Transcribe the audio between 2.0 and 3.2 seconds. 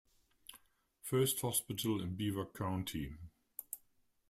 in Beaver County.